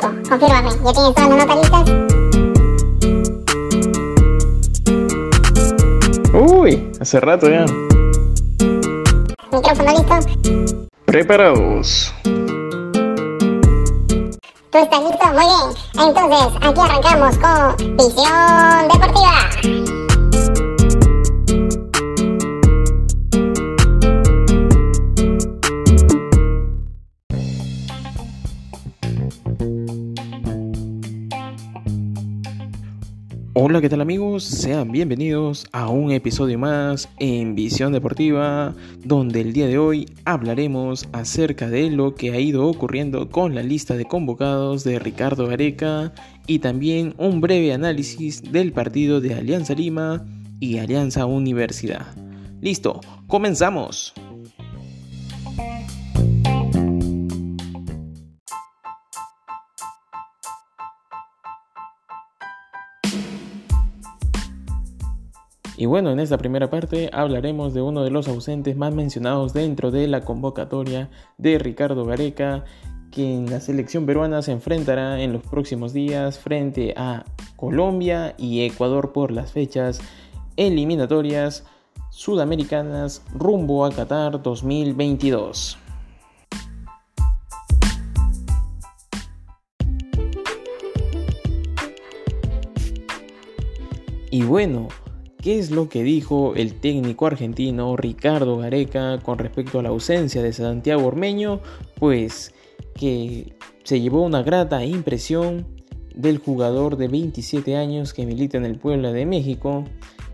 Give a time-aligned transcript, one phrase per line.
[0.00, 1.84] Confírmame, ¿ya tienes todas las notas listas?
[6.34, 7.64] Uy, hace rato ya.
[9.52, 10.18] ¿Micrófono listo?
[11.04, 12.12] Preparados.
[14.70, 15.26] ¿Tú estás listo?
[15.32, 15.68] Muy bien.
[16.08, 19.83] Entonces, aquí arrancamos con Visión Deportiva.
[33.56, 34.42] Hola, ¿qué tal amigos?
[34.42, 41.08] Sean bienvenidos a un episodio más en Visión Deportiva, donde el día de hoy hablaremos
[41.12, 46.12] acerca de lo que ha ido ocurriendo con la lista de convocados de Ricardo Gareca
[46.48, 50.26] y también un breve análisis del partido de Alianza Lima
[50.58, 52.06] y Alianza Universidad.
[52.60, 54.14] Listo, comenzamos.
[65.76, 69.90] Y bueno, en esta primera parte hablaremos de uno de los ausentes más mencionados dentro
[69.90, 72.64] de la convocatoria de Ricardo Gareca,
[73.10, 77.24] que en la selección peruana se enfrentará en los próximos días frente a
[77.56, 80.00] Colombia y Ecuador por las fechas
[80.56, 81.64] eliminatorias
[82.10, 85.78] sudamericanas rumbo a Qatar 2022.
[94.30, 94.88] Y bueno,
[95.44, 100.42] ¿Qué es lo que dijo el técnico argentino Ricardo Gareca con respecto a la ausencia
[100.42, 101.60] de Santiago Ormeño?
[102.00, 102.54] Pues
[102.94, 105.66] que se llevó una grata impresión
[106.14, 109.84] del jugador de 27 años que milita en el Puebla de México,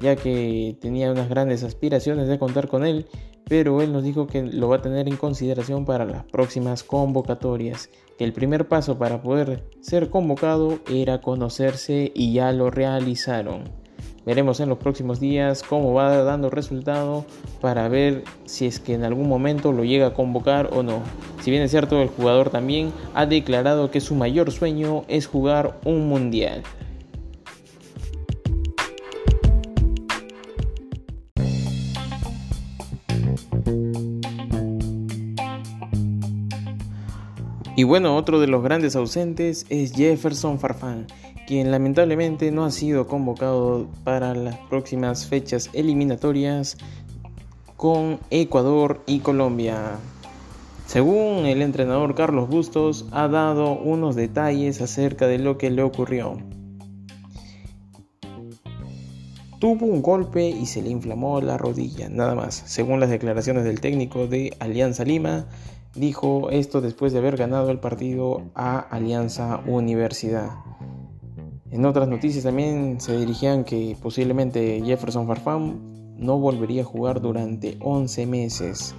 [0.00, 3.06] ya que tenía unas grandes aspiraciones de contar con él,
[3.48, 7.90] pero él nos dijo que lo va a tener en consideración para las próximas convocatorias,
[8.16, 13.79] que el primer paso para poder ser convocado era conocerse y ya lo realizaron.
[14.26, 17.24] Veremos en los próximos días cómo va dando resultado
[17.60, 21.00] para ver si es que en algún momento lo llega a convocar o no.
[21.42, 25.80] Si bien es cierto, el jugador también ha declarado que su mayor sueño es jugar
[25.84, 26.62] un mundial.
[37.80, 41.06] Y bueno, otro de los grandes ausentes es Jefferson Farfán,
[41.50, 46.76] quien lamentablemente no ha sido convocado para las próximas fechas eliminatorias
[47.76, 49.96] con Ecuador y Colombia.
[50.86, 56.38] Según el entrenador Carlos Bustos, ha dado unos detalles acerca de lo que le ocurrió.
[59.58, 62.62] Tuvo un golpe y se le inflamó la rodilla, nada más.
[62.66, 65.46] Según las declaraciones del técnico de Alianza Lima,
[65.96, 70.50] dijo esto después de haber ganado el partido a Alianza Universidad.
[71.70, 75.78] En otras noticias también se dirigían que posiblemente Jefferson Farfán
[76.16, 78.94] no volvería a jugar durante 11 meses,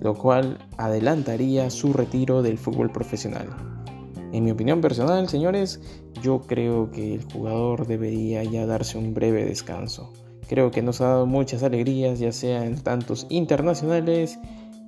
[0.00, 3.48] lo cual adelantaría su retiro del fútbol profesional.
[4.32, 5.80] En mi opinión personal, señores,
[6.22, 10.12] yo creo que el jugador debería ya darse un breve descanso.
[10.46, 14.38] Creo que nos ha dado muchas alegrías, ya sea en tantos internacionales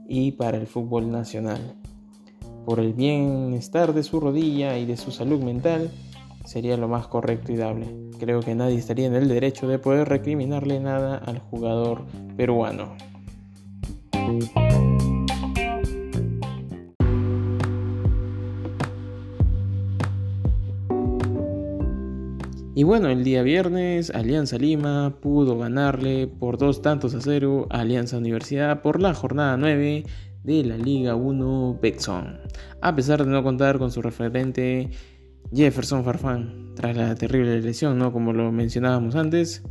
[0.06, 1.76] y para el fútbol nacional.
[2.66, 5.91] Por el bienestar de su rodilla y de su salud mental,
[6.44, 7.86] sería lo más correcto y dable.
[8.19, 12.04] Creo que nadie estaría en el derecho de poder recriminarle nada al jugador
[12.36, 12.97] peruano.
[22.75, 27.81] Y bueno, el día viernes Alianza Lima pudo ganarle por dos tantos a cero a
[27.81, 30.04] Alianza Universidad por la jornada 9
[30.42, 32.41] de la Liga 1 Betson.
[32.81, 34.91] A pesar de no contar con su referente
[35.50, 38.12] Jefferson Farfán, tras la terrible lesión, ¿no?
[38.12, 39.62] Como lo mencionábamos antes.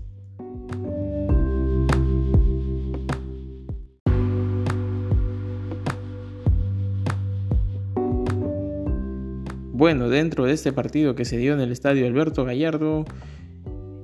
[9.82, 13.04] Bueno, dentro de este partido que se dio en el estadio Alberto Gallardo,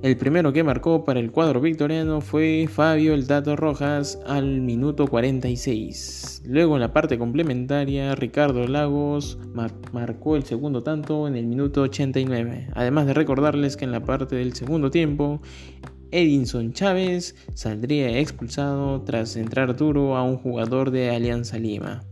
[0.00, 5.08] el primero que marcó para el cuadro victoriano fue Fabio El Dato Rojas al minuto
[5.08, 6.42] 46.
[6.46, 9.38] Luego en la parte complementaria, Ricardo Lagos
[9.92, 12.68] marcó el segundo tanto en el minuto 89.
[12.74, 15.42] Además de recordarles que en la parte del segundo tiempo,
[16.12, 22.04] Edinson Chávez saldría expulsado tras entrar duro a un jugador de Alianza Lima.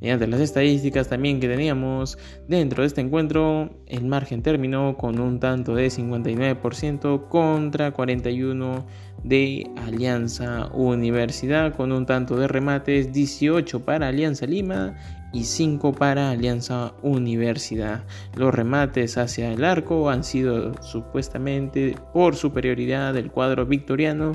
[0.00, 5.40] Mediante las estadísticas también que teníamos dentro de este encuentro, el margen terminó con un
[5.40, 8.84] tanto de 59% contra 41%
[9.24, 14.94] de Alianza Universidad, con un tanto de remates 18 para Alianza Lima
[15.32, 18.04] y 5 para Alianza Universidad.
[18.36, 24.34] Los remates hacia el arco han sido supuestamente por superioridad del cuadro victoriano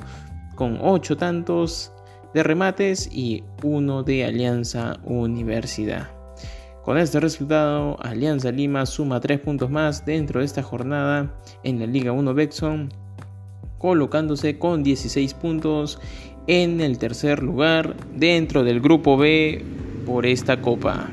[0.56, 1.94] con 8 tantos
[2.33, 6.09] de remates y 1 de Alianza Universidad.
[6.83, 11.33] Con este resultado, Alianza Lima suma 3 puntos más dentro de esta jornada
[11.63, 12.89] en la Liga 1 Bexon,
[13.77, 16.00] colocándose con 16 puntos
[16.47, 19.63] en el tercer lugar dentro del grupo B
[20.06, 21.09] por esta copa.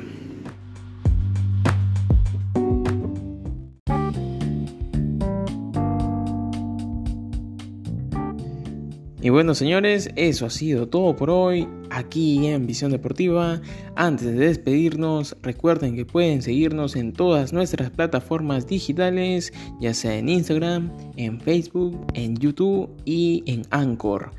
[9.23, 13.61] Y bueno señores, eso ha sido todo por hoy aquí en Visión Deportiva.
[13.95, 20.31] Antes de despedirnos, recuerden que pueden seguirnos en todas nuestras plataformas digitales, ya sea en
[20.31, 24.31] Instagram, en Facebook, en YouTube y en Anchor.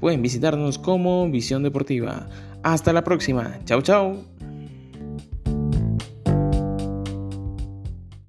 [0.00, 2.26] Pueden visitarnos como Visión Deportiva.
[2.62, 3.58] Hasta la próxima.
[3.66, 4.33] Chao, chao.